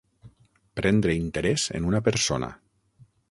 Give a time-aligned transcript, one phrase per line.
[0.79, 2.53] Prendre interès en una persona.